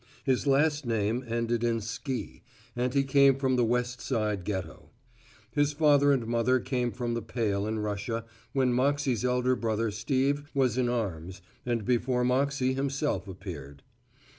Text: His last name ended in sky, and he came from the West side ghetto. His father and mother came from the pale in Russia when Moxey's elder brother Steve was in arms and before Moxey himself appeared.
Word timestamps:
His 0.23 0.47
last 0.47 0.83
name 0.83 1.23
ended 1.27 1.63
in 1.63 1.79
sky, 1.79 2.41
and 2.75 2.91
he 2.91 3.03
came 3.03 3.35
from 3.35 3.55
the 3.55 3.63
West 3.63 4.01
side 4.01 4.45
ghetto. 4.45 4.89
His 5.51 5.73
father 5.73 6.11
and 6.11 6.25
mother 6.25 6.59
came 6.59 6.91
from 6.91 7.13
the 7.13 7.21
pale 7.21 7.67
in 7.67 7.77
Russia 7.77 8.25
when 8.51 8.73
Moxey's 8.73 9.23
elder 9.23 9.55
brother 9.55 9.91
Steve 9.91 10.49
was 10.55 10.75
in 10.75 10.89
arms 10.89 11.43
and 11.67 11.85
before 11.85 12.23
Moxey 12.23 12.73
himself 12.73 13.27
appeared. 13.27 13.83